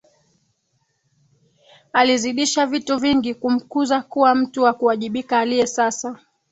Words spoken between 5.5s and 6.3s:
sasa